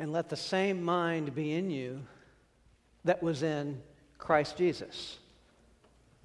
and 0.00 0.12
let 0.12 0.30
the 0.30 0.36
same 0.36 0.82
mind 0.82 1.34
be 1.34 1.52
in 1.52 1.70
you 1.70 2.00
that 3.04 3.22
was 3.22 3.42
in 3.42 3.80
Christ 4.16 4.56
Jesus. 4.56 5.18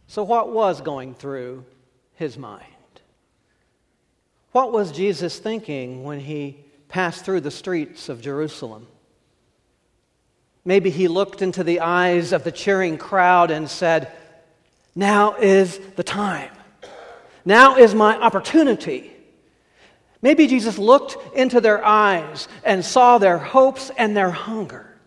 So, 0.08 0.24
what 0.24 0.54
was 0.54 0.79
going 0.79 1.13
through 1.13 1.66
his 2.14 2.38
mind? 2.38 2.64
What 4.54 4.72
was 4.72 4.94
Jesus 4.94 5.38
thinking 5.38 6.06
when 6.06 6.22
he 6.22 6.58
passed 6.88 7.26
through 7.26 7.42
the 7.42 7.52
streets 7.52 8.08
of 8.08 8.22
Jerusalem? 8.22 8.88
Maybe 10.64 10.89
he 10.89 11.10
looked 11.10 11.42
into 11.42 11.64
the 11.64 11.82
eyes 11.82 12.32
of 12.32 12.46
the 12.46 12.54
cheering 12.54 12.98
crowd 12.98 13.52
and 13.52 13.70
said, 13.70 14.12
Now 14.96 15.36
is 15.36 15.80
the 15.98 16.04
time. 16.04 16.52
Now 17.44 17.76
is 17.76 17.94
my 17.94 18.18
opportunity. 18.18 19.14
Maybe 20.26 20.48
Jesus 20.48 20.80
looked 20.80 21.18
into 21.36 21.62
their 21.62 21.86
eyes 21.86 22.48
and 22.64 22.84
saw 22.84 23.20
their 23.20 23.38
hopes 23.38 23.91
and 23.96 24.18
their 24.18 24.32
hunger. 24.32 24.98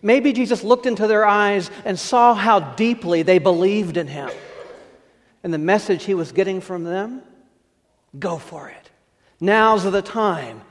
Maybe 0.00 0.32
Jesus 0.32 0.64
looked 0.64 0.86
into 0.86 1.06
their 1.06 1.26
eyes 1.26 1.70
and 1.84 1.98
saw 1.98 2.32
how 2.32 2.60
deeply 2.60 3.20
they 3.20 3.38
believed 3.38 3.98
in 3.98 4.06
him. 4.06 4.30
And 5.42 5.52
the 5.52 5.58
message 5.58 6.04
he 6.04 6.14
was 6.14 6.32
getting 6.32 6.62
from 6.62 6.84
them 6.84 7.20
go 8.18 8.38
for 8.38 8.70
it. 8.70 8.90
Now's 9.38 9.84
the 9.84 10.00
time. 10.00 10.62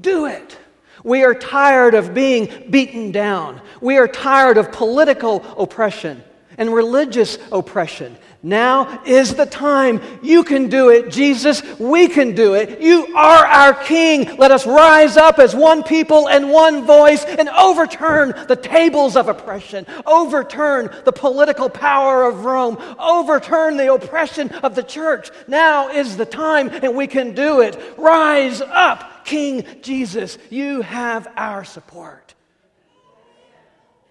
Do 0.00 0.24
it. 0.24 0.56
We 1.04 1.22
are 1.22 1.34
tired 1.34 1.92
of 1.94 2.14
being 2.14 2.70
beaten 2.70 3.12
down. 3.12 3.60
We 3.82 3.98
are 3.98 4.08
tired 4.08 4.56
of 4.56 4.72
political 4.72 5.44
oppression 5.58 6.24
and 6.56 6.72
religious 6.72 7.36
oppression. 7.52 8.16
Now 8.42 9.02
is 9.04 9.34
the 9.34 9.46
time. 9.46 10.00
You 10.22 10.44
can 10.44 10.68
do 10.68 10.90
it, 10.90 11.10
Jesus. 11.10 11.60
We 11.78 12.06
can 12.06 12.36
do 12.36 12.54
it. 12.54 12.80
You 12.80 13.16
are 13.16 13.44
our 13.44 13.74
King. 13.74 14.36
Let 14.36 14.52
us 14.52 14.64
rise 14.64 15.16
up 15.16 15.40
as 15.40 15.56
one 15.56 15.82
people 15.82 16.28
and 16.28 16.48
one 16.50 16.86
voice 16.86 17.24
and 17.24 17.48
overturn 17.48 18.34
the 18.46 18.54
tables 18.54 19.16
of 19.16 19.28
oppression, 19.28 19.86
overturn 20.06 20.88
the 21.04 21.12
political 21.12 21.68
power 21.68 22.26
of 22.26 22.44
Rome, 22.44 22.78
overturn 23.00 23.76
the 23.76 23.92
oppression 23.92 24.50
of 24.50 24.76
the 24.76 24.84
church. 24.84 25.30
Now 25.48 25.88
is 25.88 26.16
the 26.16 26.26
time, 26.26 26.68
and 26.68 26.94
we 26.94 27.08
can 27.08 27.34
do 27.34 27.60
it. 27.60 27.76
Rise 27.96 28.60
up, 28.60 29.24
King 29.24 29.66
Jesus. 29.82 30.38
You 30.48 30.82
have 30.82 31.26
our 31.36 31.64
support. 31.64 32.34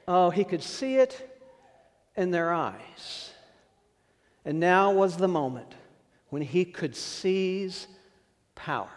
Oh, 0.06 0.30
he 0.32 0.44
could 0.44 0.64
see 0.64 0.96
it 0.96 1.40
in 2.18 2.32
their 2.32 2.52
eyes. 2.52 3.32
And 4.48 4.62
now 4.62 4.94
was 4.94 5.18
the 5.18 5.28
moment 5.28 5.76
when 6.30 6.42
he 6.42 6.64
could 6.64 6.96
seize 6.96 7.86
power. 8.56 8.88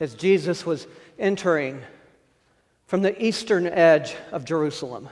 As 0.00 0.14
Jesus 0.14 0.64
was 0.64 0.86
entering 1.18 1.82
from 2.86 3.02
the 3.02 3.22
eastern 3.22 3.66
edge 3.66 4.16
of 4.32 4.46
Jerusalem, 4.46 5.10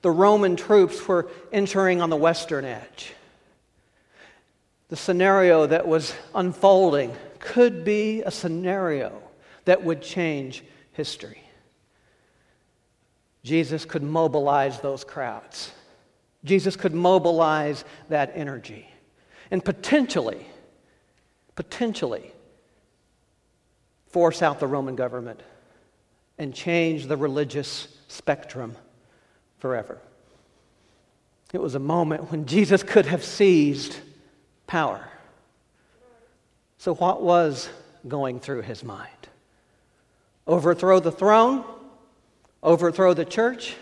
the 0.00 0.10
Roman 0.10 0.56
troops 0.56 1.06
were 1.06 1.28
entering 1.52 2.00
on 2.00 2.08
the 2.08 2.16
western 2.16 2.64
edge. 2.64 3.12
The 4.88 4.96
scenario 4.96 5.66
that 5.66 5.86
was 5.86 6.14
unfolding 6.34 7.14
could 7.40 7.84
be 7.84 8.22
a 8.22 8.30
scenario 8.30 9.20
that 9.66 9.84
would 9.84 10.00
change 10.00 10.64
history. 10.92 11.42
Jesus 13.44 13.84
could 13.84 14.02
mobilize 14.02 14.80
those 14.80 15.04
crowds. 15.04 15.72
Jesus 16.46 16.76
could 16.76 16.94
mobilize 16.94 17.84
that 18.08 18.32
energy 18.34 18.88
and 19.50 19.64
potentially, 19.64 20.46
potentially 21.54 22.32
force 24.08 24.40
out 24.40 24.60
the 24.60 24.66
Roman 24.66 24.96
government 24.96 25.42
and 26.38 26.54
change 26.54 27.06
the 27.06 27.16
religious 27.16 27.88
spectrum 28.08 28.76
forever. 29.58 29.98
It 31.52 31.60
was 31.60 31.74
a 31.74 31.80
moment 31.80 32.30
when 32.30 32.46
Jesus 32.46 32.82
could 32.82 33.06
have 33.06 33.24
seized 33.24 33.96
power. 34.66 35.08
So, 36.78 36.94
what 36.94 37.22
was 37.22 37.68
going 38.06 38.40
through 38.40 38.62
his 38.62 38.84
mind? 38.84 39.10
Overthrow 40.46 41.00
the 41.00 41.12
throne? 41.12 41.64
Overthrow 42.62 43.14
the 43.14 43.24
church? 43.24 43.76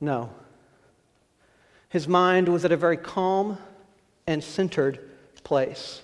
No. 0.00 0.30
His 1.96 2.06
mind 2.06 2.50
was 2.50 2.66
at 2.66 2.72
a 2.72 2.76
very 2.76 2.98
calm 2.98 3.56
and 4.26 4.44
centered 4.44 5.00
place. 5.44 6.02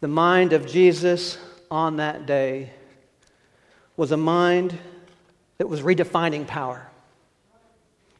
The 0.00 0.08
mind 0.08 0.54
of 0.54 0.66
Jesus 0.66 1.36
on 1.70 1.98
that 1.98 2.24
day 2.24 2.70
was 3.94 4.10
a 4.10 4.16
mind 4.16 4.78
that 5.58 5.66
was 5.66 5.82
redefining 5.82 6.46
power. 6.46 6.88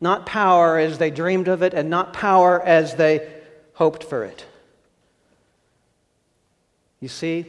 Not 0.03 0.27
power 0.27 0.77
as 0.77 0.99
they 0.99 1.11
dreamed 1.11 1.49
of 1.49 1.63
it, 1.63 1.73
and 1.73 1.89
not 1.89 2.13
power 2.13 2.61
as 2.61 2.95
they 2.97 3.27
hoped 3.73 4.05
for 4.05 4.23
it. 4.23 4.45
You 7.01 7.09
see, 7.09 7.47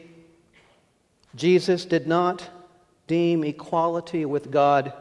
Jesus 1.35 1.83
did 1.83 2.07
not 2.07 2.49
deem 3.07 3.43
equality 3.43 4.23
with 4.23 4.51
God 4.51 4.93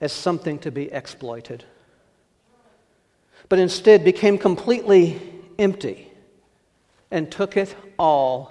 as 0.00 0.12
something 0.12 0.60
to 0.60 0.70
be 0.70 0.84
exploited 0.92 1.64
but 3.50 3.58
instead 3.58 4.04
became 4.04 4.38
completely 4.38 5.20
empty 5.58 6.10
and 7.10 7.30
took 7.30 7.58
it 7.58 7.74
all 7.98 8.50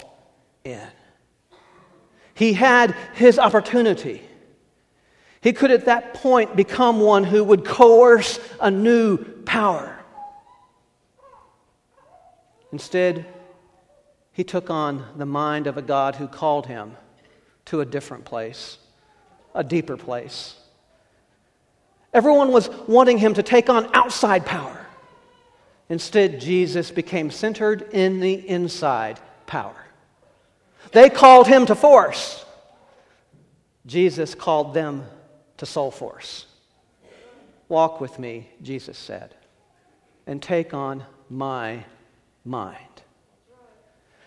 in. 0.63 0.87
He 2.35 2.53
had 2.53 2.93
his 3.15 3.39
opportunity. 3.39 4.21
He 5.41 5.53
could 5.53 5.71
at 5.71 5.85
that 5.85 6.13
point 6.15 6.55
become 6.55 6.99
one 6.99 7.23
who 7.23 7.43
would 7.45 7.65
coerce 7.65 8.39
a 8.59 8.69
new 8.69 9.17
power. 9.45 9.97
Instead, 12.73 13.25
he 14.33 14.43
took 14.43 14.69
on 14.69 15.05
the 15.15 15.25
mind 15.25 15.65
of 15.65 15.77
a 15.77 15.81
God 15.81 16.15
who 16.17 16.27
called 16.27 16.67
him 16.67 16.97
to 17.65 17.79
a 17.79 17.85
different 17.85 18.25
place, 18.25 18.77
a 19.55 19.63
deeper 19.63 19.95
place. 19.95 20.55
Everyone 22.13 22.51
was 22.51 22.69
wanting 22.85 23.17
him 23.17 23.33
to 23.35 23.43
take 23.43 23.69
on 23.69 23.89
outside 23.93 24.45
power. 24.45 24.87
Instead, 25.89 26.39
Jesus 26.39 26.91
became 26.91 27.31
centered 27.31 27.81
in 27.93 28.19
the 28.19 28.47
inside 28.47 29.19
power. 29.47 29.75
They 30.91 31.09
called 31.09 31.47
him 31.47 31.65
to 31.65 31.75
force. 31.75 32.45
Jesus 33.85 34.35
called 34.35 34.73
them 34.73 35.05
to 35.57 35.65
soul 35.65 35.89
force. 35.91 36.45
Walk 37.67 37.99
with 37.99 38.17
me, 38.19 38.49
Jesus 38.61 38.97
said, 38.97 39.35
and 40.25 40.41
take 40.41 40.73
on 40.73 41.03
my 41.29 41.83
mind. 42.45 42.77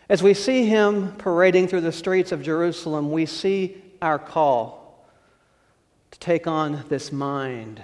As 0.08 0.22
we 0.22 0.34
see 0.34 0.66
him 0.66 1.12
parading 1.16 1.68
through 1.68 1.80
the 1.80 1.92
streets 1.92 2.32
of 2.32 2.42
Jerusalem, 2.42 3.10
we 3.10 3.24
see 3.24 3.82
our 4.00 4.18
call 4.18 5.06
to 6.10 6.18
take 6.18 6.46
on 6.46 6.84
this 6.88 7.10
mind 7.10 7.82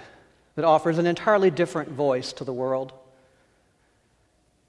that 0.55 0.65
offers 0.65 0.97
an 0.97 1.07
entirely 1.07 1.49
different 1.49 1.89
voice 1.89 2.33
to 2.33 2.43
the 2.43 2.53
world. 2.53 2.93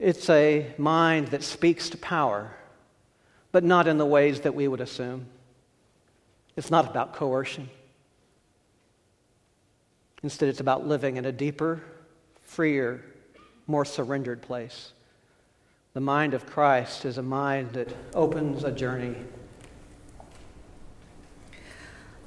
It's 0.00 0.30
a 0.30 0.66
mind 0.78 1.28
that 1.28 1.42
speaks 1.42 1.90
to 1.90 1.98
power, 1.98 2.50
but 3.52 3.64
not 3.64 3.86
in 3.86 3.98
the 3.98 4.06
ways 4.06 4.40
that 4.40 4.54
we 4.54 4.66
would 4.66 4.80
assume. 4.80 5.26
It's 6.56 6.70
not 6.70 6.90
about 6.90 7.12
coercion. 7.12 7.68
Instead, 10.22 10.48
it's 10.48 10.60
about 10.60 10.88
living 10.88 11.18
in 11.18 11.26
a 11.26 11.32
deeper, 11.32 11.82
freer, 12.42 13.04
more 13.66 13.84
surrendered 13.84 14.40
place. 14.40 14.92
The 15.92 16.00
mind 16.00 16.32
of 16.32 16.46
Christ 16.46 17.04
is 17.04 17.18
a 17.18 17.22
mind 17.22 17.74
that 17.74 17.94
opens 18.14 18.64
a 18.64 18.72
journey. 18.72 19.16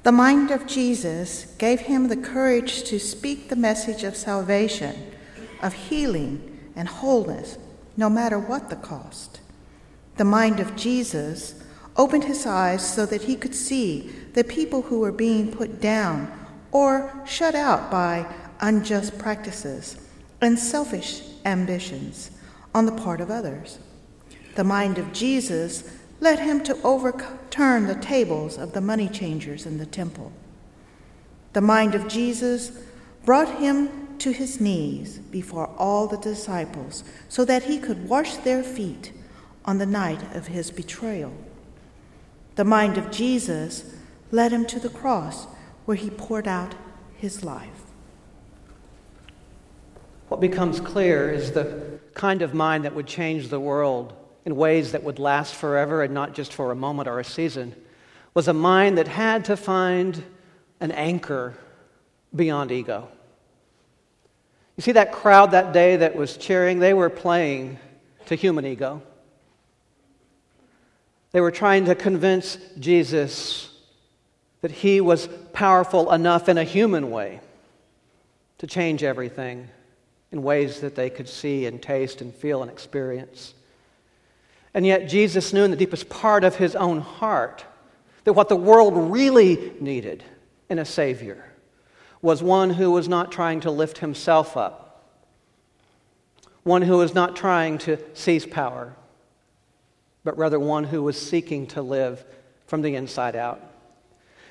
The 0.04 0.12
mind 0.12 0.52
of 0.52 0.68
Jesus 0.68 1.56
gave 1.58 1.80
him 1.80 2.06
the 2.06 2.16
courage 2.16 2.84
to 2.84 3.00
speak 3.00 3.48
the 3.48 3.56
message 3.56 4.04
of 4.04 4.14
salvation, 4.14 5.12
of 5.60 5.72
healing, 5.72 6.70
and 6.76 6.88
wholeness 6.88 7.58
no 7.96 8.10
matter 8.10 8.38
what 8.38 8.70
the 8.70 8.76
cost. 8.76 9.40
The 10.16 10.24
mind 10.24 10.60
of 10.60 10.76
Jesus 10.76 11.62
opened 11.96 12.24
his 12.24 12.46
eyes 12.46 12.94
so 12.94 13.06
that 13.06 13.22
he 13.22 13.36
could 13.36 13.54
see 13.54 14.12
the 14.34 14.44
people 14.44 14.82
who 14.82 15.00
were 15.00 15.12
being 15.12 15.52
put 15.52 15.80
down 15.80 16.30
or 16.72 17.22
shut 17.24 17.54
out 17.54 17.90
by 17.90 18.26
unjust 18.60 19.18
practices 19.18 19.96
and 20.40 20.58
selfish 20.58 21.22
ambitions 21.44 22.30
on 22.74 22.86
the 22.86 22.92
part 22.92 23.20
of 23.20 23.30
others. 23.30 23.78
The 24.56 24.64
mind 24.64 24.98
of 24.98 25.12
Jesus 25.12 25.90
led 26.20 26.38
him 26.38 26.62
to 26.64 26.80
overturn 26.82 27.86
the 27.86 27.94
tables 27.94 28.56
of 28.58 28.72
the 28.72 28.80
money 28.80 29.08
changers 29.08 29.66
in 29.66 29.78
the 29.78 29.86
temple. 29.86 30.32
The 31.52 31.60
mind 31.60 31.94
of 31.94 32.08
Jesus 32.08 32.72
brought 33.24 33.58
him 33.58 34.03
to 34.20 34.32
his 34.32 34.60
knees 34.60 35.18
before 35.18 35.68
all 35.78 36.06
the 36.06 36.18
disciples 36.18 37.04
so 37.28 37.44
that 37.44 37.64
he 37.64 37.78
could 37.78 38.08
wash 38.08 38.36
their 38.36 38.62
feet 38.62 39.12
on 39.64 39.78
the 39.78 39.86
night 39.86 40.22
of 40.34 40.48
his 40.48 40.70
betrayal. 40.70 41.32
The 42.56 42.64
mind 42.64 42.98
of 42.98 43.10
Jesus 43.10 43.94
led 44.30 44.52
him 44.52 44.66
to 44.66 44.78
the 44.78 44.88
cross 44.88 45.46
where 45.84 45.96
he 45.96 46.10
poured 46.10 46.48
out 46.48 46.74
his 47.16 47.44
life. 47.44 47.68
What 50.28 50.40
becomes 50.40 50.80
clear 50.80 51.30
is 51.30 51.52
the 51.52 51.98
kind 52.14 52.42
of 52.42 52.54
mind 52.54 52.84
that 52.84 52.94
would 52.94 53.06
change 53.06 53.48
the 53.48 53.60
world 53.60 54.14
in 54.44 54.56
ways 54.56 54.92
that 54.92 55.02
would 55.02 55.18
last 55.18 55.54
forever 55.54 56.02
and 56.02 56.12
not 56.12 56.34
just 56.34 56.52
for 56.52 56.70
a 56.70 56.76
moment 56.76 57.08
or 57.08 57.18
a 57.18 57.24
season 57.24 57.74
was 58.34 58.48
a 58.48 58.52
mind 58.52 58.98
that 58.98 59.08
had 59.08 59.44
to 59.44 59.56
find 59.56 60.22
an 60.80 60.90
anchor 60.92 61.54
beyond 62.34 62.72
ego. 62.72 63.08
You 64.76 64.82
see 64.82 64.92
that 64.92 65.12
crowd 65.12 65.52
that 65.52 65.72
day 65.72 65.96
that 65.96 66.16
was 66.16 66.36
cheering? 66.36 66.78
They 66.78 66.94
were 66.94 67.10
playing 67.10 67.78
to 68.26 68.34
human 68.34 68.66
ego. 68.66 69.02
They 71.32 71.40
were 71.40 71.50
trying 71.50 71.84
to 71.86 71.94
convince 71.94 72.58
Jesus 72.78 73.70
that 74.60 74.70
he 74.70 75.00
was 75.00 75.28
powerful 75.52 76.12
enough 76.12 76.48
in 76.48 76.58
a 76.58 76.64
human 76.64 77.10
way 77.10 77.40
to 78.58 78.66
change 78.66 79.02
everything 79.02 79.68
in 80.32 80.42
ways 80.42 80.80
that 80.80 80.94
they 80.94 81.10
could 81.10 81.28
see 81.28 81.66
and 81.66 81.80
taste 81.80 82.20
and 82.20 82.34
feel 82.34 82.62
and 82.62 82.70
experience. 82.70 83.54
And 84.72 84.84
yet, 84.84 85.08
Jesus 85.08 85.52
knew 85.52 85.62
in 85.62 85.70
the 85.70 85.76
deepest 85.76 86.08
part 86.08 86.42
of 86.42 86.56
his 86.56 86.74
own 86.74 87.00
heart 87.00 87.64
that 88.24 88.32
what 88.32 88.48
the 88.48 88.56
world 88.56 88.94
really 89.12 89.72
needed 89.80 90.24
in 90.68 90.80
a 90.80 90.84
Savior 90.84 91.44
was 92.24 92.42
one 92.42 92.70
who 92.70 92.90
was 92.90 93.06
not 93.06 93.30
trying 93.30 93.60
to 93.60 93.70
lift 93.70 93.98
himself 93.98 94.56
up, 94.56 95.04
one 96.62 96.80
who 96.80 96.96
was 96.96 97.14
not 97.14 97.36
trying 97.36 97.76
to 97.76 97.98
seize 98.14 98.46
power, 98.46 98.96
but 100.24 100.38
rather 100.38 100.58
one 100.58 100.84
who 100.84 101.02
was 101.02 101.20
seeking 101.20 101.66
to 101.66 101.82
live 101.82 102.24
from 102.66 102.80
the 102.80 102.94
inside 102.94 103.36
out. 103.36 103.60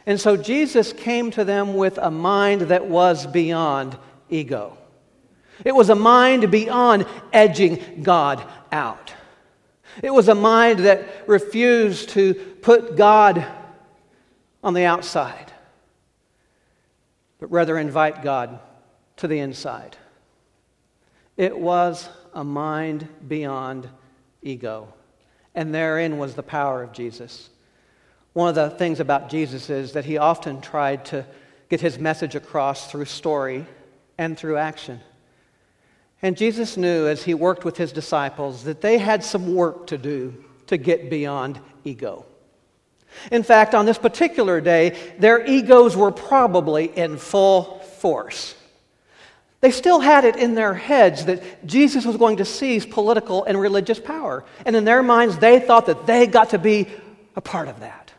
And 0.05 0.21
so 0.21 0.37
Jesus 0.37 0.93
came 0.93 1.31
to 1.31 1.43
them 1.43 1.73
with 1.73 1.97
a 1.97 2.11
mind 2.11 2.61
that 2.61 2.85
was 2.85 3.25
beyond 3.25 3.97
ego. 4.29 4.77
It 5.65 5.73
was 5.73 5.89
a 5.89 5.95
mind 5.95 6.51
beyond 6.51 7.07
edging 7.31 8.03
God 8.03 8.47
out. 8.71 9.11
It 10.03 10.11
was 10.11 10.27
a 10.27 10.35
mind 10.35 10.81
that 10.81 11.27
refused 11.27 12.09
to 12.09 12.35
put 12.35 12.95
God 12.95 13.43
on 14.63 14.75
the 14.75 14.85
outside 14.85 15.52
but 17.43 17.51
rather 17.51 17.77
invite 17.77 18.21
God 18.21 18.57
to 19.17 19.27
the 19.27 19.39
inside. 19.39 19.97
It 21.35 21.59
was 21.59 22.07
a 22.33 22.41
mind 22.41 23.05
beyond 23.27 23.89
ego, 24.41 24.93
and 25.53 25.75
therein 25.75 26.17
was 26.17 26.35
the 26.35 26.41
power 26.41 26.81
of 26.81 26.93
Jesus. 26.93 27.49
One 28.31 28.47
of 28.47 28.55
the 28.55 28.69
things 28.69 29.01
about 29.01 29.29
Jesus 29.29 29.69
is 29.69 29.91
that 29.91 30.05
he 30.05 30.17
often 30.17 30.61
tried 30.61 31.03
to 31.07 31.25
get 31.67 31.81
his 31.81 31.99
message 31.99 32.35
across 32.35 32.89
through 32.89 33.03
story 33.03 33.65
and 34.17 34.37
through 34.37 34.55
action. 34.55 35.01
And 36.21 36.37
Jesus 36.37 36.77
knew 36.77 37.07
as 37.09 37.23
he 37.23 37.33
worked 37.33 37.65
with 37.65 37.75
his 37.75 37.91
disciples 37.91 38.63
that 38.63 38.79
they 38.79 38.97
had 38.97 39.21
some 39.21 39.53
work 39.53 39.87
to 39.87 39.97
do 39.97 40.45
to 40.67 40.77
get 40.77 41.09
beyond 41.09 41.59
ego. 41.83 42.25
In 43.31 43.43
fact, 43.43 43.75
on 43.75 43.85
this 43.85 43.97
particular 43.97 44.61
day, 44.61 44.97
their 45.19 45.45
egos 45.45 45.95
were 45.95 46.11
probably 46.11 46.85
in 46.85 47.17
full 47.17 47.79
force. 47.79 48.55
They 49.61 49.71
still 49.71 50.01
had 50.01 50.25
it 50.25 50.35
in 50.35 50.55
their 50.55 50.73
heads 50.73 51.23
that 51.25 51.65
Jesus 51.65 52.05
was 52.05 52.17
going 52.17 52.37
to 52.37 52.45
seize 52.45 52.85
political 52.85 53.45
and 53.45 53.57
religious 53.57 53.97
power. 53.97 54.43
And 54.65 54.75
in 54.75 54.83
their 54.83 55.01
minds, 55.01 55.37
they 55.37 55.61
thought 55.61 55.85
that 55.85 56.05
they 56.05 56.27
got 56.27 56.49
to 56.49 56.59
be 56.59 56.87
a 57.35 57.41
part 57.41 57.69
of 57.69 57.79
that. 57.79 58.11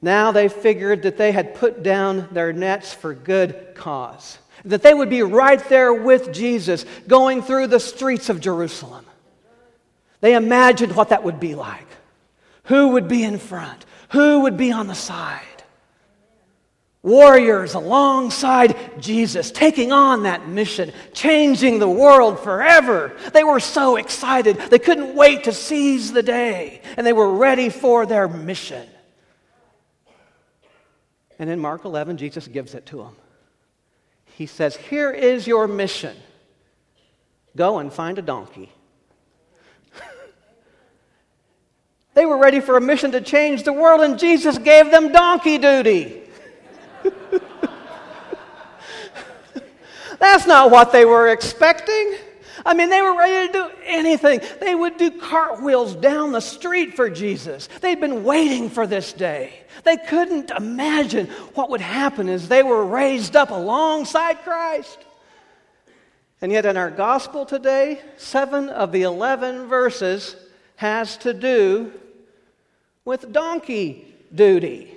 Now 0.00 0.32
they 0.32 0.48
figured 0.48 1.02
that 1.02 1.16
they 1.16 1.32
had 1.32 1.54
put 1.54 1.82
down 1.82 2.28
their 2.32 2.52
nets 2.52 2.92
for 2.92 3.14
good 3.14 3.74
cause, 3.74 4.38
that 4.64 4.82
they 4.82 4.94
would 4.94 5.10
be 5.10 5.22
right 5.22 5.62
there 5.68 5.92
with 5.92 6.32
Jesus 6.32 6.84
going 7.06 7.42
through 7.42 7.66
the 7.66 7.80
streets 7.80 8.28
of 8.28 8.40
Jerusalem. 8.40 9.06
They 10.20 10.34
imagined 10.34 10.96
what 10.96 11.10
that 11.10 11.22
would 11.24 11.38
be 11.38 11.54
like. 11.54 11.86
Who 12.64 12.88
would 12.88 13.08
be 13.08 13.24
in 13.24 13.38
front? 13.38 13.84
Who 14.10 14.40
would 14.40 14.56
be 14.56 14.72
on 14.72 14.86
the 14.86 14.94
side? 14.94 15.42
Warriors 17.02 17.74
alongside 17.74 18.76
Jesus, 18.98 19.50
taking 19.50 19.92
on 19.92 20.22
that 20.22 20.48
mission, 20.48 20.90
changing 21.12 21.78
the 21.78 21.88
world 21.88 22.40
forever. 22.40 23.12
They 23.34 23.44
were 23.44 23.60
so 23.60 23.96
excited. 23.96 24.56
They 24.56 24.78
couldn't 24.78 25.14
wait 25.14 25.44
to 25.44 25.52
seize 25.52 26.12
the 26.12 26.22
day, 26.22 26.80
and 26.96 27.06
they 27.06 27.12
were 27.12 27.34
ready 27.34 27.68
for 27.68 28.06
their 28.06 28.26
mission. 28.26 28.88
And 31.38 31.50
in 31.50 31.58
Mark 31.60 31.84
11, 31.84 32.16
Jesus 32.16 32.48
gives 32.48 32.74
it 32.74 32.86
to 32.86 32.98
them. 32.98 33.16
He 34.24 34.46
says, 34.46 34.74
Here 34.74 35.10
is 35.10 35.46
your 35.46 35.68
mission 35.68 36.16
go 37.54 37.78
and 37.78 37.92
find 37.92 38.18
a 38.18 38.22
donkey 38.22 38.72
They 42.14 42.24
were 42.26 42.38
ready 42.38 42.60
for 42.60 42.76
a 42.76 42.80
mission 42.80 43.10
to 43.12 43.20
change 43.20 43.64
the 43.64 43.72
world, 43.72 44.00
and 44.00 44.18
Jesus 44.18 44.56
gave 44.56 44.90
them 44.90 45.10
donkey 45.10 45.58
duty. 45.58 46.22
That's 50.20 50.46
not 50.46 50.70
what 50.70 50.92
they 50.92 51.04
were 51.04 51.28
expecting. 51.28 52.14
I 52.64 52.72
mean, 52.72 52.88
they 52.88 53.02
were 53.02 53.16
ready 53.16 53.48
to 53.48 53.52
do 53.52 53.68
anything. 53.84 54.40
They 54.60 54.74
would 54.74 54.96
do 54.96 55.10
cartwheels 55.10 55.96
down 55.96 56.32
the 56.32 56.40
street 56.40 56.94
for 56.94 57.10
Jesus. 57.10 57.68
They'd 57.80 58.00
been 58.00 58.24
waiting 58.24 58.70
for 58.70 58.86
this 58.86 59.12
day. 59.12 59.60
They 59.82 59.96
couldn't 59.96 60.50
imagine 60.50 61.26
what 61.54 61.68
would 61.70 61.80
happen 61.80 62.28
as 62.28 62.48
they 62.48 62.62
were 62.62 62.86
raised 62.86 63.34
up 63.36 63.50
alongside 63.50 64.42
Christ. 64.44 64.98
And 66.40 66.52
yet, 66.52 66.64
in 66.64 66.76
our 66.76 66.90
gospel 66.90 67.44
today, 67.44 68.00
seven 68.16 68.68
of 68.68 68.92
the 68.92 69.02
11 69.02 69.66
verses 69.66 70.36
has 70.76 71.16
to 71.18 71.34
do 71.34 71.92
with 73.04 73.32
donkey 73.32 74.14
duty. 74.34 74.96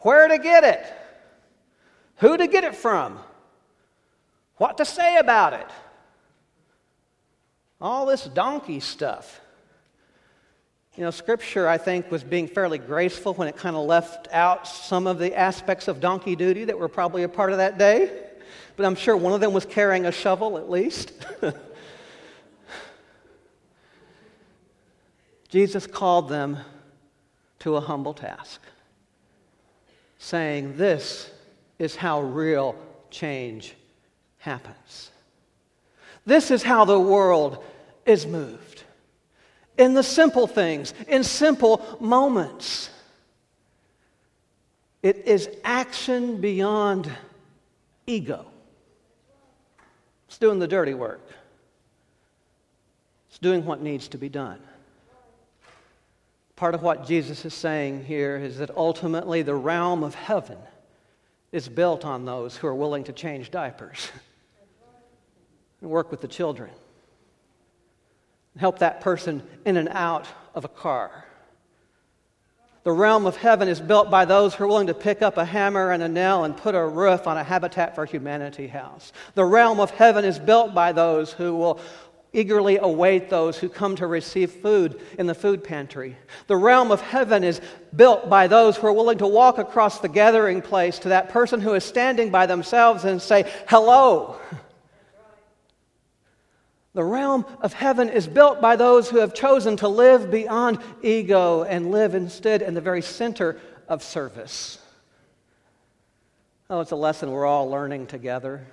Where 0.00 0.28
to 0.28 0.38
get 0.38 0.64
it? 0.64 0.84
Who 2.16 2.36
to 2.36 2.46
get 2.46 2.64
it 2.64 2.74
from? 2.74 3.18
What 4.56 4.78
to 4.78 4.84
say 4.84 5.18
about 5.18 5.52
it? 5.52 5.66
All 7.80 8.06
this 8.06 8.24
donkey 8.24 8.80
stuff. 8.80 9.40
You 10.96 11.04
know, 11.04 11.10
Scripture, 11.10 11.68
I 11.68 11.76
think, 11.76 12.10
was 12.10 12.24
being 12.24 12.48
fairly 12.48 12.78
graceful 12.78 13.34
when 13.34 13.48
it 13.48 13.56
kind 13.56 13.76
of 13.76 13.84
left 13.84 14.28
out 14.32 14.66
some 14.66 15.06
of 15.06 15.18
the 15.18 15.36
aspects 15.36 15.88
of 15.88 16.00
donkey 16.00 16.36
duty 16.36 16.64
that 16.64 16.78
were 16.78 16.88
probably 16.88 17.22
a 17.22 17.28
part 17.28 17.52
of 17.52 17.58
that 17.58 17.76
day. 17.76 18.22
But 18.76 18.86
I'm 18.86 18.94
sure 18.94 19.14
one 19.14 19.34
of 19.34 19.40
them 19.40 19.52
was 19.52 19.66
carrying 19.66 20.06
a 20.06 20.12
shovel 20.12 20.56
at 20.56 20.70
least. 20.70 21.12
Jesus 25.56 25.86
called 25.86 26.28
them 26.28 26.58
to 27.60 27.76
a 27.76 27.80
humble 27.80 28.12
task, 28.12 28.60
saying, 30.18 30.76
This 30.76 31.30
is 31.78 31.96
how 31.96 32.20
real 32.20 32.76
change 33.10 33.74
happens. 34.36 35.10
This 36.26 36.50
is 36.50 36.62
how 36.62 36.84
the 36.84 37.00
world 37.00 37.64
is 38.04 38.26
moved. 38.26 38.82
In 39.78 39.94
the 39.94 40.02
simple 40.02 40.46
things, 40.46 40.92
in 41.08 41.24
simple 41.24 41.82
moments. 42.00 42.90
It 45.02 45.24
is 45.24 45.48
action 45.64 46.38
beyond 46.38 47.10
ego. 48.06 48.44
It's 50.28 50.36
doing 50.36 50.58
the 50.58 50.68
dirty 50.68 50.92
work. 50.92 51.26
It's 53.30 53.38
doing 53.38 53.64
what 53.64 53.80
needs 53.80 54.08
to 54.08 54.18
be 54.18 54.28
done. 54.28 54.60
Part 56.56 56.74
of 56.74 56.82
what 56.82 57.06
Jesus 57.06 57.44
is 57.44 57.52
saying 57.52 58.04
here 58.06 58.36
is 58.36 58.58
that 58.58 58.70
ultimately 58.76 59.42
the 59.42 59.54
realm 59.54 60.02
of 60.02 60.14
heaven 60.14 60.56
is 61.52 61.68
built 61.68 62.04
on 62.04 62.24
those 62.24 62.56
who 62.56 62.66
are 62.66 62.74
willing 62.74 63.04
to 63.04 63.12
change 63.12 63.50
diapers 63.50 64.10
and 65.82 65.90
work 65.90 66.10
with 66.10 66.22
the 66.22 66.28
children, 66.28 66.70
help 68.58 68.78
that 68.78 69.02
person 69.02 69.42
in 69.66 69.76
and 69.76 69.90
out 69.90 70.26
of 70.54 70.64
a 70.64 70.68
car. 70.68 71.26
The 72.86 72.92
realm 72.92 73.26
of 73.26 73.36
heaven 73.36 73.66
is 73.66 73.80
built 73.80 74.12
by 74.12 74.24
those 74.24 74.54
who 74.54 74.62
are 74.62 74.68
willing 74.68 74.86
to 74.86 74.94
pick 74.94 75.20
up 75.20 75.38
a 75.38 75.44
hammer 75.44 75.90
and 75.90 76.04
a 76.04 76.08
nail 76.08 76.44
and 76.44 76.56
put 76.56 76.76
a 76.76 76.86
roof 76.86 77.26
on 77.26 77.36
a 77.36 77.42
Habitat 77.42 77.96
for 77.96 78.04
Humanity 78.04 78.68
house. 78.68 79.12
The 79.34 79.44
realm 79.44 79.80
of 79.80 79.90
heaven 79.90 80.24
is 80.24 80.38
built 80.38 80.72
by 80.72 80.92
those 80.92 81.32
who 81.32 81.56
will 81.56 81.80
eagerly 82.36 82.76
await 82.76 83.30
those 83.30 83.58
who 83.58 83.68
come 83.68 83.96
to 83.96 84.06
receive 84.06 84.50
food 84.50 85.00
in 85.18 85.26
the 85.26 85.34
food 85.34 85.64
pantry. 85.64 86.16
The 86.46 86.56
realm 86.56 86.92
of 86.92 87.00
heaven 87.00 87.42
is 87.42 87.60
built 87.94 88.28
by 88.28 88.46
those 88.46 88.76
who 88.76 88.86
are 88.86 88.92
willing 88.92 89.18
to 89.18 89.26
walk 89.26 89.58
across 89.58 90.00
the 90.00 90.08
gathering 90.08 90.60
place 90.60 90.98
to 91.00 91.08
that 91.08 91.30
person 91.30 91.60
who 91.60 91.74
is 91.74 91.84
standing 91.84 92.30
by 92.30 92.46
themselves 92.46 93.04
and 93.04 93.20
say, 93.20 93.50
Hello. 93.68 94.38
The 96.92 97.04
realm 97.04 97.44
of 97.60 97.74
heaven 97.74 98.08
is 98.08 98.26
built 98.26 98.60
by 98.62 98.76
those 98.76 99.10
who 99.10 99.18
have 99.18 99.34
chosen 99.34 99.76
to 99.78 99.88
live 99.88 100.30
beyond 100.30 100.78
ego 101.02 101.62
and 101.62 101.90
live 101.90 102.14
instead 102.14 102.62
in 102.62 102.72
the 102.72 102.80
very 102.80 103.02
center 103.02 103.60
of 103.86 104.02
service. 104.02 104.78
Oh, 106.70 106.80
it's 106.80 106.92
a 106.92 106.96
lesson 106.96 107.30
we're 107.30 107.44
all 107.46 107.68
learning 107.68 108.06
together. 108.06 108.66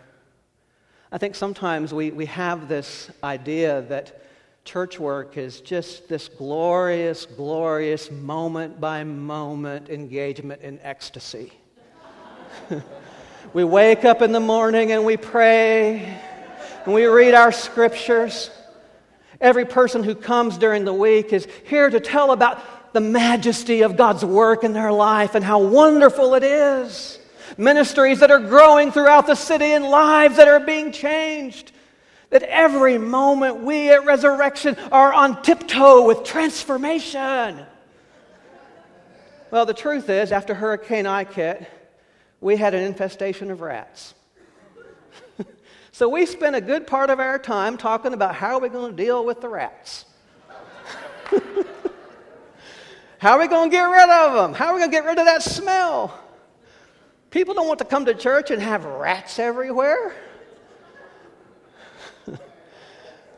I 1.13 1.19
think 1.19 1.35
sometimes 1.35 1.93
we, 1.93 2.09
we 2.09 2.25
have 2.25 2.67
this 2.67 3.11
idea 3.23 3.83
that 3.83 4.19
church 4.65 4.99
work 4.99 5.37
is 5.37 5.61
just 5.61 6.09
this 6.09 6.27
glorious, 6.27 7.27
glorious 7.27 8.09
moment 8.09 8.81
by 8.81 9.03
moment 9.03 9.91
engagement 9.91 10.63
in 10.63 10.79
ecstasy. 10.81 11.53
we 13.53 13.63
wake 13.63 14.05
up 14.05 14.23
in 14.23 14.31
the 14.31 14.39
morning 14.39 14.91
and 14.91 15.05
we 15.05 15.15
pray 15.15 16.17
and 16.83 16.95
we 16.95 17.05
read 17.05 17.35
our 17.35 17.51
scriptures. 17.51 18.49
Every 19.39 19.65
person 19.65 20.03
who 20.03 20.15
comes 20.15 20.57
during 20.57 20.83
the 20.83 20.95
week 20.95 21.31
is 21.31 21.47
here 21.65 21.91
to 21.91 21.99
tell 21.99 22.31
about 22.31 22.91
the 22.93 23.01
majesty 23.01 23.83
of 23.83 23.97
God's 23.97 24.25
work 24.25 24.63
in 24.63 24.73
their 24.73 24.91
life 24.91 25.35
and 25.35 25.45
how 25.45 25.59
wonderful 25.59 26.33
it 26.33 26.43
is. 26.43 27.19
Ministries 27.57 28.19
that 28.19 28.31
are 28.31 28.39
growing 28.39 28.91
throughout 28.91 29.27
the 29.27 29.35
city 29.35 29.73
and 29.73 29.85
lives 29.85 30.37
that 30.37 30.47
are 30.47 30.59
being 30.59 30.91
changed. 30.91 31.71
That 32.29 32.43
every 32.43 32.97
moment 32.97 33.57
we 33.57 33.91
at 33.91 34.05
Resurrection 34.05 34.75
are 34.91 35.13
on 35.13 35.41
tiptoe 35.43 36.05
with 36.05 36.23
transformation. 36.23 37.65
Well, 39.51 39.67
the 39.67 39.73
truth 39.73 40.09
is, 40.09 40.31
after 40.31 40.55
Hurricane 40.55 41.05
Ike 41.05 41.67
we 42.41 42.57
had 42.57 42.73
an 42.73 42.83
infestation 42.83 43.49
of 43.49 43.61
rats. 43.61 44.13
So 45.93 46.09
we 46.09 46.25
spent 46.25 46.55
a 46.55 46.61
good 46.61 46.87
part 46.87 47.11
of 47.11 47.19
our 47.19 47.37
time 47.37 47.77
talking 47.77 48.13
about 48.13 48.33
how 48.33 48.55
are 48.55 48.59
we 48.59 48.69
going 48.69 48.97
to 48.97 49.03
deal 49.03 49.23
with 49.23 49.41
the 49.41 49.47
rats. 49.47 50.05
how 53.19 53.33
are 53.33 53.39
we 53.39 53.47
going 53.47 53.69
to 53.69 53.75
get 53.75 53.83
rid 53.83 54.09
of 54.09 54.33
them? 54.33 54.53
How 54.55 54.69
are 54.69 54.73
we 54.73 54.79
going 54.79 54.89
to 54.89 54.97
get 54.97 55.05
rid 55.05 55.19
of 55.19 55.25
that 55.25 55.43
smell? 55.43 56.19
People 57.33 57.55
don't 57.55 57.67
want 57.67 57.79
to 57.79 57.85
come 57.85 58.05
to 58.05 58.13
church 58.13 58.51
and 58.51 58.61
have 58.61 58.85
rats 58.85 59.39
everywhere. 59.39 60.13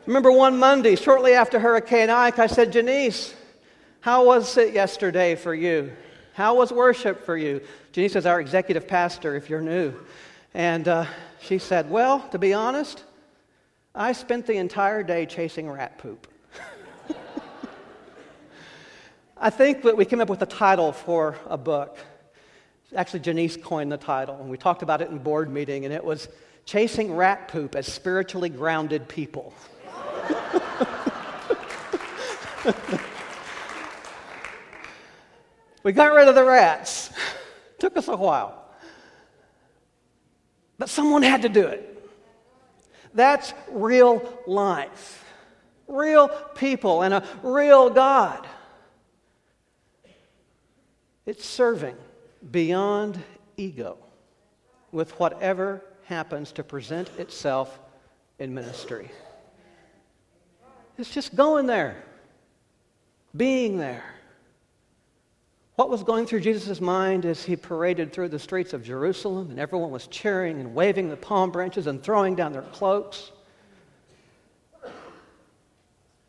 Remember 0.06 0.30
one 0.30 0.58
Monday, 0.58 0.96
shortly 0.96 1.32
after 1.32 1.58
Hurricane 1.58 2.10
Ike, 2.10 2.38
I 2.38 2.46
said, 2.46 2.72
Janice, 2.72 3.34
how 4.00 4.26
was 4.26 4.54
it 4.58 4.74
yesterday 4.74 5.34
for 5.34 5.54
you? 5.54 5.92
How 6.34 6.56
was 6.56 6.72
worship 6.72 7.24
for 7.24 7.38
you? 7.38 7.62
Janice 7.92 8.16
is 8.16 8.26
our 8.26 8.38
executive 8.38 8.86
pastor, 8.86 9.34
if 9.34 9.48
you're 9.48 9.62
new. 9.62 9.94
And 10.52 10.86
uh, 10.88 11.06
she 11.40 11.56
said, 11.56 11.88
Well, 11.88 12.20
to 12.32 12.38
be 12.38 12.52
honest, 12.52 13.02
I 13.94 14.12
spent 14.12 14.44
the 14.44 14.58
entire 14.58 15.02
day 15.02 15.24
chasing 15.24 15.70
rat 15.70 15.96
poop. 15.96 16.26
I 19.38 19.48
think 19.48 19.84
that 19.84 19.96
we 19.96 20.04
came 20.04 20.20
up 20.20 20.28
with 20.28 20.42
a 20.42 20.46
title 20.46 20.92
for 20.92 21.38
a 21.46 21.56
book. 21.56 21.96
Actually, 22.94 23.20
Janice 23.20 23.56
coined 23.56 23.90
the 23.90 23.96
title, 23.96 24.36
and 24.40 24.48
we 24.48 24.56
talked 24.56 24.82
about 24.82 25.00
it 25.00 25.10
in 25.10 25.18
board 25.18 25.50
meeting, 25.50 25.84
and 25.84 25.92
it 25.92 26.04
was 26.04 26.28
Chasing 26.66 27.16
Rat 27.16 27.48
Poop 27.48 27.74
as 27.74 27.92
Spiritually 27.92 28.48
Grounded 28.48 29.08
People. 29.08 29.52
we 35.82 35.90
got 35.92 36.12
rid 36.14 36.28
of 36.28 36.36
the 36.36 36.44
rats. 36.44 37.10
Took 37.80 37.96
us 37.96 38.06
a 38.06 38.16
while. 38.16 38.64
But 40.78 40.88
someone 40.88 41.22
had 41.22 41.42
to 41.42 41.48
do 41.48 41.66
it. 41.66 41.92
That's 43.14 43.52
real 43.70 44.40
life, 44.46 45.24
real 45.88 46.28
people, 46.54 47.02
and 47.02 47.14
a 47.14 47.24
real 47.42 47.90
God. 47.90 48.46
It's 51.24 51.44
serving 51.44 51.96
beyond 52.50 53.22
ego 53.56 53.98
with 54.92 55.18
whatever 55.18 55.82
happens 56.04 56.52
to 56.52 56.62
present 56.62 57.10
itself 57.18 57.78
in 58.38 58.54
ministry. 58.54 59.10
It's 60.98 61.10
just 61.10 61.34
going 61.36 61.66
there, 61.66 62.02
being 63.36 63.76
there. 63.76 64.04
What 65.74 65.90
was 65.90 66.02
going 66.02 66.24
through 66.26 66.40
Jesus' 66.40 66.80
mind 66.80 67.26
as 67.26 67.44
he 67.44 67.54
paraded 67.54 68.12
through 68.12 68.30
the 68.30 68.38
streets 68.38 68.72
of 68.72 68.82
Jerusalem 68.82 69.50
and 69.50 69.60
everyone 69.60 69.90
was 69.90 70.06
cheering 70.06 70.58
and 70.58 70.74
waving 70.74 71.10
the 71.10 71.16
palm 71.16 71.50
branches 71.50 71.86
and 71.86 72.02
throwing 72.02 72.34
down 72.34 72.52
their 72.52 72.62
cloaks? 72.62 73.30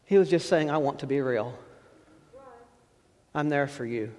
He 0.03 0.17
was 0.17 0.29
just 0.29 0.49
saying, 0.49 0.69
I 0.69 0.77
want 0.77 0.99
to 0.99 1.07
be 1.07 1.21
real. 1.21 1.57
I'm 3.33 3.47
there 3.47 3.67
for 3.67 3.85
you. 3.85 4.11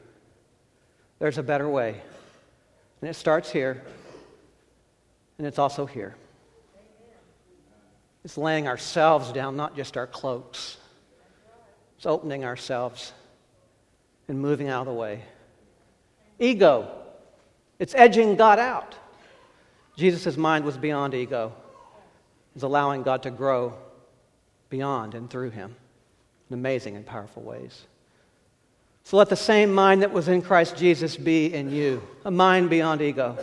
There's 1.18 1.38
a 1.38 1.42
better 1.42 1.68
way. 1.68 2.00
And 3.00 3.10
it 3.10 3.14
starts 3.14 3.50
here, 3.50 3.82
and 5.38 5.46
it's 5.46 5.58
also 5.58 5.86
here. 5.86 6.16
It's 8.24 8.36
laying 8.36 8.66
ourselves 8.66 9.32
down, 9.32 9.56
not 9.56 9.76
just 9.76 9.96
our 9.96 10.06
cloaks. 10.06 10.76
It's 11.96 12.06
opening 12.06 12.44
ourselves 12.44 13.12
and 14.28 14.40
moving 14.40 14.68
out 14.68 14.82
of 14.82 14.86
the 14.86 14.92
way. 14.92 15.22
Ego, 16.38 16.90
it's 17.78 17.94
edging 17.94 18.36
God 18.36 18.58
out. 18.58 18.94
Jesus' 19.96 20.36
mind 20.36 20.64
was 20.64 20.76
beyond 20.76 21.14
ego, 21.14 21.52
It's 22.54 22.62
allowing 22.62 23.02
God 23.02 23.24
to 23.24 23.30
grow 23.30 23.74
beyond 24.68 25.14
and 25.14 25.28
through 25.28 25.50
him 25.50 25.74
in 26.48 26.54
amazing 26.54 26.94
and 26.94 27.04
powerful 27.04 27.42
ways. 27.42 27.86
So 29.08 29.16
let 29.16 29.30
the 29.30 29.36
same 29.36 29.72
mind 29.72 30.02
that 30.02 30.12
was 30.12 30.28
in 30.28 30.42
Christ 30.42 30.76
Jesus 30.76 31.16
be 31.16 31.54
in 31.54 31.70
you, 31.70 32.06
a 32.26 32.30
mind 32.30 32.68
beyond 32.68 33.00
ego. 33.00 33.38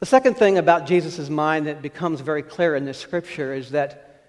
The 0.00 0.04
second 0.04 0.34
thing 0.34 0.58
about 0.58 0.84
Jesus' 0.86 1.30
mind 1.30 1.66
that 1.66 1.80
becomes 1.80 2.20
very 2.20 2.42
clear 2.42 2.76
in 2.76 2.84
this 2.84 2.98
scripture 2.98 3.54
is 3.54 3.70
that 3.70 4.20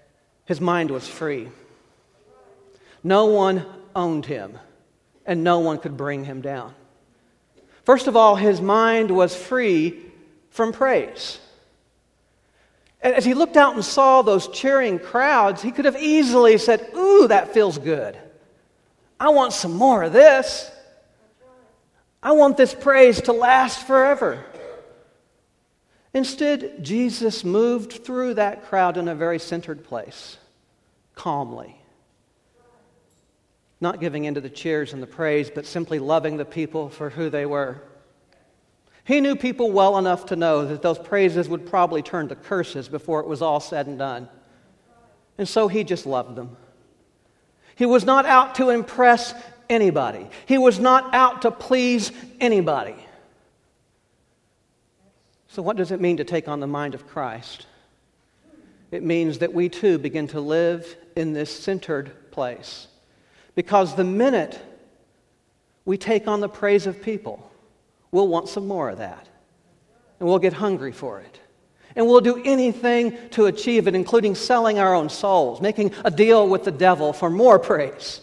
his 0.46 0.58
mind 0.58 0.90
was 0.90 1.06
free. 1.06 1.50
No 3.04 3.26
one 3.26 3.66
owned 3.94 4.24
him 4.24 4.58
and 5.26 5.44
no 5.44 5.58
one 5.58 5.76
could 5.76 5.98
bring 5.98 6.24
him 6.24 6.40
down. 6.40 6.74
First 7.84 8.06
of 8.06 8.16
all, 8.16 8.36
his 8.36 8.58
mind 8.62 9.10
was 9.10 9.36
free 9.36 10.02
from 10.48 10.72
praise. 10.72 11.38
And 13.02 13.14
as 13.14 13.26
he 13.26 13.34
looked 13.34 13.58
out 13.58 13.74
and 13.74 13.84
saw 13.84 14.22
those 14.22 14.48
cheering 14.48 14.98
crowds, 14.98 15.60
he 15.60 15.72
could 15.72 15.84
have 15.84 16.00
easily 16.00 16.56
said, 16.56 16.88
Ooh, 16.96 17.28
that 17.28 17.52
feels 17.52 17.76
good. 17.76 18.16
I 19.18 19.30
want 19.30 19.52
some 19.52 19.72
more 19.74 20.02
of 20.02 20.12
this. 20.12 20.70
I 22.22 22.32
want 22.32 22.56
this 22.56 22.74
praise 22.74 23.20
to 23.22 23.32
last 23.32 23.86
forever. 23.86 24.44
Instead, 26.12 26.82
Jesus 26.82 27.44
moved 27.44 28.04
through 28.04 28.34
that 28.34 28.64
crowd 28.64 28.96
in 28.96 29.08
a 29.08 29.14
very 29.14 29.38
centered 29.38 29.84
place, 29.84 30.38
calmly 31.14 31.76
not 33.80 34.00
giving 34.00 34.24
in 34.24 34.34
to 34.34 34.40
the 34.40 34.50
cheers 34.50 34.92
and 34.92 35.02
the 35.02 35.06
praise, 35.06 35.50
but 35.50 35.66
simply 35.66 35.98
loving 35.98 36.36
the 36.36 36.44
people 36.44 36.88
for 36.88 37.10
who 37.10 37.28
they 37.28 37.44
were. 37.44 37.82
He 39.04 39.20
knew 39.20 39.36
people 39.36 39.70
well 39.70 39.98
enough 39.98 40.26
to 40.26 40.36
know 40.36 40.66
that 40.66 40.82
those 40.82 40.98
praises 40.98 41.48
would 41.48 41.66
probably 41.66 42.02
turn 42.02 42.28
to 42.28 42.34
curses 42.34 42.88
before 42.88 43.20
it 43.20 43.26
was 43.26 43.42
all 43.42 43.60
said 43.60 43.86
and 43.86 43.98
done. 43.98 44.28
And 45.38 45.46
so 45.46 45.68
he 45.68 45.84
just 45.84 46.06
loved 46.06 46.34
them. 46.34 46.56
He 47.76 47.86
was 47.86 48.04
not 48.04 48.26
out 48.26 48.56
to 48.56 48.70
impress 48.70 49.32
anybody, 49.70 50.26
he 50.46 50.58
was 50.58 50.80
not 50.80 51.14
out 51.14 51.42
to 51.42 51.50
please 51.52 52.10
anybody. 52.40 52.96
So, 55.48 55.62
what 55.62 55.76
does 55.76 55.90
it 55.92 56.00
mean 56.00 56.18
to 56.18 56.24
take 56.24 56.48
on 56.48 56.60
the 56.60 56.66
mind 56.66 56.94
of 56.94 57.06
Christ? 57.06 57.66
It 58.90 59.02
means 59.02 59.38
that 59.38 59.52
we 59.54 59.68
too 59.68 59.98
begin 59.98 60.26
to 60.28 60.40
live 60.40 60.96
in 61.16 61.32
this 61.32 61.50
centered 61.50 62.30
place 62.30 62.88
because 63.54 63.96
the 63.96 64.04
minute 64.04 64.60
we 65.84 65.96
take 65.96 66.28
on 66.28 66.40
the 66.40 66.48
praise 66.48 66.86
of 66.86 67.02
people, 67.02 67.50
we'll 68.10 68.28
want 68.28 68.48
some 68.48 68.68
more 68.68 68.90
of 68.90 68.98
that. 68.98 69.28
And 70.20 70.28
we'll 70.28 70.38
get 70.38 70.52
hungry 70.52 70.92
for 70.92 71.20
it. 71.20 71.40
And 71.96 72.06
we'll 72.06 72.20
do 72.20 72.40
anything 72.44 73.16
to 73.30 73.46
achieve 73.46 73.88
it, 73.88 73.94
including 73.94 74.34
selling 74.34 74.78
our 74.78 74.94
own 74.94 75.08
souls, 75.08 75.62
making 75.62 75.92
a 76.04 76.10
deal 76.10 76.46
with 76.46 76.64
the 76.64 76.70
devil 76.70 77.14
for 77.14 77.30
more 77.30 77.58
praise. 77.58 78.20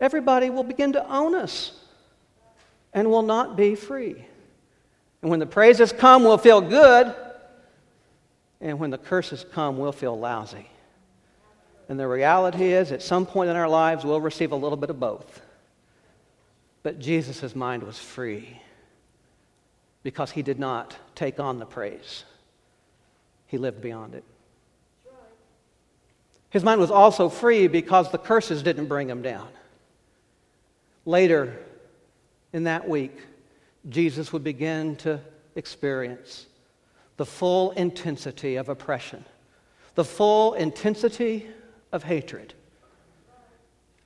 Everybody 0.00 0.50
will 0.50 0.64
begin 0.64 0.92
to 0.92 1.08
own 1.08 1.36
us 1.36 1.72
and 2.92 3.08
will 3.08 3.22
not 3.22 3.56
be 3.56 3.76
free. 3.76 4.24
And 5.22 5.30
when 5.30 5.38
the 5.38 5.46
praises 5.46 5.92
come, 5.92 6.24
we'll 6.24 6.38
feel 6.38 6.60
good. 6.60 7.14
And 8.60 8.80
when 8.80 8.90
the 8.90 8.98
curses 8.98 9.46
come, 9.52 9.78
we'll 9.78 9.92
feel 9.92 10.18
lousy. 10.18 10.68
And 11.88 11.98
the 11.98 12.06
reality 12.06 12.72
is, 12.72 12.90
at 12.90 13.02
some 13.02 13.26
point 13.26 13.48
in 13.48 13.56
our 13.56 13.68
lives, 13.68 14.04
we'll 14.04 14.20
receive 14.20 14.50
a 14.50 14.56
little 14.56 14.76
bit 14.76 14.90
of 14.90 14.98
both. 14.98 15.40
But 16.82 16.98
Jesus' 16.98 17.54
mind 17.54 17.84
was 17.84 17.98
free 17.98 18.60
because 20.02 20.30
he 20.30 20.42
did 20.42 20.58
not 20.58 20.96
take 21.14 21.40
on 21.40 21.58
the 21.58 21.66
praise. 21.66 22.24
he 23.46 23.58
lived 23.58 23.80
beyond 23.80 24.14
it. 24.14 24.24
His 26.50 26.64
mind 26.64 26.80
was 26.80 26.90
also 26.90 27.28
free 27.28 27.66
because 27.66 28.10
the 28.10 28.18
curses 28.18 28.62
didn't 28.62 28.86
bring 28.86 29.08
him 29.08 29.22
down. 29.22 29.48
Later 31.04 31.58
in 32.52 32.64
that 32.64 32.88
week, 32.88 33.16
Jesus 33.88 34.32
would 34.32 34.44
begin 34.44 34.96
to 34.96 35.20
experience 35.56 36.46
the 37.16 37.26
full 37.26 37.72
intensity 37.72 38.56
of 38.56 38.68
oppression, 38.68 39.24
the 39.94 40.04
full 40.04 40.54
intensity 40.54 41.46
of 41.92 42.04
hatred. 42.04 42.54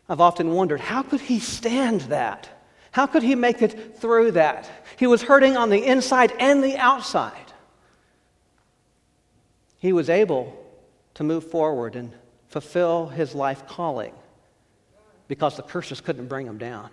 I've 0.08 0.20
often 0.20 0.52
wondered 0.52 0.80
how 0.80 1.02
could 1.02 1.20
he 1.20 1.38
stand 1.38 2.02
that? 2.02 2.48
How 2.92 3.06
could 3.06 3.22
he 3.22 3.34
make 3.34 3.62
it 3.62 3.98
through 3.98 4.32
that? 4.32 4.70
He 4.98 5.06
was 5.06 5.22
hurting 5.22 5.56
on 5.56 5.70
the 5.70 5.84
inside 5.84 6.32
and 6.38 6.62
the 6.62 6.76
outside. 6.76 7.52
He 9.78 9.92
was 9.92 10.08
able 10.08 10.56
to 11.14 11.24
move 11.24 11.50
forward 11.50 11.96
and 11.96 12.12
fulfill 12.48 13.08
his 13.08 13.34
life 13.34 13.66
calling 13.66 14.12
because 15.26 15.56
the 15.56 15.62
curses 15.62 16.02
couldn't 16.02 16.28
bring 16.28 16.46
him 16.46 16.58
down. 16.58 16.90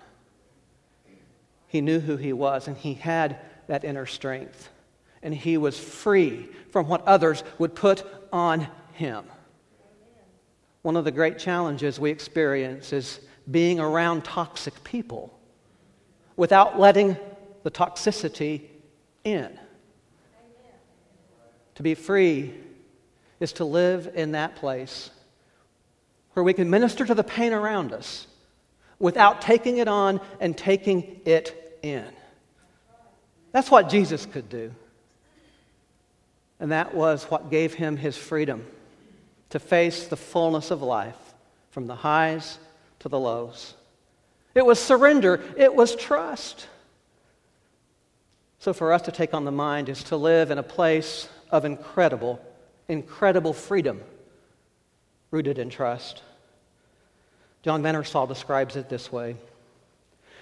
He 1.67 1.81
knew 1.81 1.99
who 1.99 2.15
he 2.15 2.31
was 2.31 2.67
and 2.69 2.77
he 2.77 2.93
had 2.93 3.37
that 3.67 3.83
inner 3.83 4.05
strength. 4.05 4.69
And 5.21 5.35
he 5.35 5.57
was 5.57 5.77
free 5.77 6.47
from 6.71 6.87
what 6.87 7.05
others 7.05 7.43
would 7.57 7.75
put 7.75 8.05
on 8.31 8.67
him. 8.93 9.25
One 10.81 10.95
of 10.95 11.03
the 11.03 11.11
great 11.11 11.37
challenges 11.37 11.99
we 11.99 12.09
experience 12.09 12.93
is 12.93 13.19
being 13.51 13.81
around 13.81 14.23
toxic 14.23 14.81
people 14.85 15.38
without 16.39 16.79
letting 16.79 17.17
the 17.63 17.69
toxicity 17.69 18.61
in. 19.25 19.59
To 21.75 21.83
be 21.83 21.95
free 21.95 22.53
is 23.41 23.51
to 23.53 23.65
live 23.65 24.09
in 24.15 24.31
that 24.31 24.55
place 24.55 25.09
where 26.33 26.43
we 26.45 26.53
can 26.53 26.69
minister 26.69 27.05
to 27.05 27.13
the 27.13 27.25
pain 27.25 27.51
around 27.51 27.91
us 27.91 28.25
without 28.99 29.41
taking 29.41 29.79
it 29.79 29.89
on 29.89 30.21
and 30.39 30.57
taking 30.57 31.19
it 31.25 31.77
in. 31.83 32.05
That's 33.51 33.69
what 33.69 33.89
Jesus 33.89 34.25
could 34.25 34.47
do. 34.47 34.71
And 36.61 36.71
that 36.71 36.95
was 36.95 37.25
what 37.25 37.51
gave 37.51 37.73
him 37.73 37.97
his 37.97 38.15
freedom 38.15 38.65
to 39.49 39.59
face 39.59 40.07
the 40.07 40.15
fullness 40.15 40.71
of 40.71 40.81
life 40.81 41.17
from 41.71 41.87
the 41.87 41.95
highs 41.95 42.59
to 42.99 43.09
the 43.09 43.19
lows. 43.19 43.73
It 44.59 44.65
was 44.65 44.77
surrender, 44.77 45.41
it 45.55 45.73
was 45.73 45.95
trust. 45.95 46.67
So, 48.59 48.73
for 48.73 48.91
us 48.91 49.03
to 49.03 49.11
take 49.11 49.33
on 49.33 49.45
the 49.45 49.53
mind 49.53 49.87
is 49.87 50.03
to 50.03 50.17
live 50.17 50.51
in 50.51 50.57
a 50.57 50.63
place 50.63 51.29
of 51.49 51.63
incredible, 51.63 52.41
incredible 52.89 53.53
freedom 53.53 54.01
rooted 55.31 55.59
in 55.59 55.69
trust. 55.69 56.23
John 57.61 57.81
Vanderstal 57.81 58.27
describes 58.27 58.75
it 58.75 58.89
this 58.89 59.09
way 59.09 59.37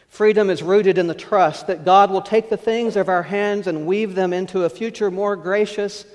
Freedom 0.07 0.49
is 0.49 0.63
rooted 0.63 0.97
in 0.97 1.05
the 1.05 1.13
trust 1.13 1.67
that 1.67 1.85
God 1.85 2.09
will 2.09 2.23
take 2.23 2.49
the 2.49 2.57
things 2.57 2.95
of 2.95 3.09
our 3.09 3.21
hands 3.21 3.67
and 3.67 3.85
weave 3.85 4.15
them 4.15 4.33
into 4.33 4.63
a 4.63 4.69
future 4.71 5.11
more 5.11 5.35
gracious 5.35 6.07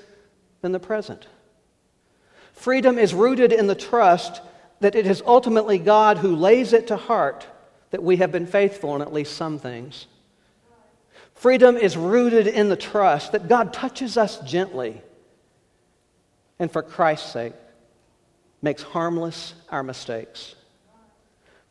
than 0.59 0.73
the 0.73 0.77
present. 0.77 1.25
Freedom 2.51 2.99
is 2.99 3.13
rooted 3.13 3.53
in 3.53 3.67
the 3.67 3.75
trust 3.75 4.41
that 4.81 4.93
it 4.93 5.07
is 5.07 5.23
ultimately 5.25 5.79
God 5.79 6.17
who 6.17 6.35
lays 6.35 6.73
it 6.73 6.87
to 6.87 6.97
heart 6.97 7.47
that 7.93 8.01
we 8.01 8.17
have 8.17 8.31
been 8.31 8.47
faithful 8.47 8.95
in 8.95 9.03
at 9.03 9.13
least 9.13 9.37
some 9.37 9.59
things. 9.59 10.07
Freedom 11.35 11.77
is 11.77 11.95
rooted 11.95 12.47
in 12.47 12.69
the 12.69 12.75
trust 12.75 13.33
that 13.33 13.47
God 13.47 13.71
touches 13.71 14.17
us 14.17 14.39
gently 14.39 14.99
and 16.57 16.71
for 16.71 16.81
Christ's 16.81 17.31
sake 17.31 17.53
makes 18.63 18.81
harmless 18.81 19.53
our 19.69 19.83
mistakes. 19.83 20.55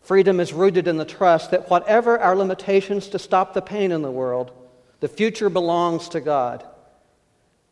Freedom 0.00 0.38
is 0.38 0.52
rooted 0.52 0.86
in 0.86 0.96
the 0.96 1.04
trust 1.04 1.50
that 1.50 1.68
whatever 1.68 2.20
our 2.20 2.36
limitations 2.36 3.08
to 3.08 3.18
stop 3.18 3.52
the 3.52 3.60
pain 3.60 3.90
in 3.90 4.02
the 4.02 4.10
world, 4.10 4.52
the 5.00 5.08
future 5.08 5.50
belongs 5.50 6.08
to 6.10 6.20
God. 6.20 6.64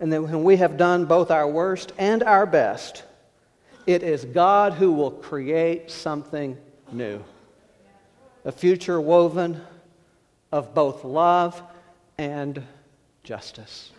And 0.01 0.13
that 0.13 0.23
when 0.23 0.43
we 0.43 0.57
have 0.57 0.77
done 0.77 1.05
both 1.05 1.31
our 1.31 1.47
worst 1.47 1.93
and 1.99 2.25
our 2.25 2.47
best, 2.47 3.05
it 3.87 4.03
is 4.03 4.25
God 4.25 4.73
who 4.73 4.91
will 4.91 5.13
create 5.13 5.93
something 5.93 6.59
new. 6.91 7.23
A 8.45 8.53
future 8.53 9.01
woven 9.01 9.61
of 10.51 10.75
both 10.75 11.05
love 11.05 11.63
and 12.19 12.63
justice. 13.23 13.93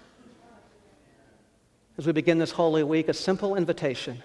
As 1.97 2.07
we 2.07 2.13
begin 2.13 2.39
this 2.39 2.51
Holy 2.51 2.83
Week, 2.83 3.07
a 3.09 3.13
simple 3.13 3.55
invitation 3.55 4.23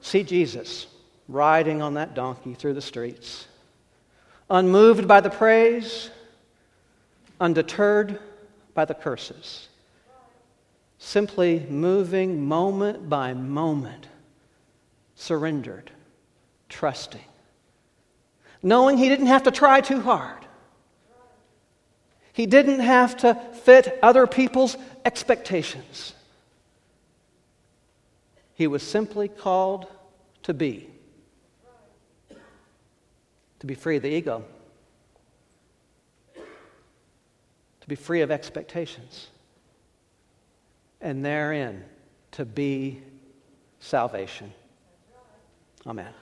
see 0.00 0.22
Jesus 0.22 0.86
riding 1.28 1.82
on 1.82 1.94
that 1.94 2.14
donkey 2.14 2.54
through 2.54 2.74
the 2.74 2.80
streets, 2.80 3.46
unmoved 4.48 5.06
by 5.06 5.20
the 5.20 5.30
praise, 5.30 6.10
undeterred 7.40 8.18
by 8.74 8.84
the 8.84 8.94
curses, 8.94 9.68
simply 10.98 11.66
moving 11.68 12.44
moment 12.46 13.08
by 13.08 13.34
moment, 13.34 14.08
surrendered, 15.14 15.90
trusting, 16.68 17.20
knowing 18.62 18.98
he 18.98 19.08
didn't 19.08 19.26
have 19.26 19.44
to 19.44 19.50
try 19.50 19.80
too 19.80 20.00
hard. 20.00 20.44
He 22.32 22.46
didn't 22.46 22.80
have 22.80 23.16
to 23.18 23.34
fit 23.34 23.98
other 24.02 24.26
people's 24.26 24.76
expectations. 25.04 26.14
He 28.54 28.66
was 28.66 28.82
simply 28.82 29.28
called 29.28 29.86
to 30.42 30.54
be 30.54 30.90
to 33.60 33.66
be 33.66 33.74
free 33.74 33.96
of 33.96 34.02
the 34.02 34.08
ego, 34.08 34.42
to 36.34 37.86
be 37.86 37.94
free 37.94 38.22
of 38.22 38.30
expectations, 38.30 39.28
and 41.00 41.24
therein 41.24 41.84
to 42.32 42.44
be 42.44 43.00
salvation. 43.78 44.52
Amen. 45.86 46.12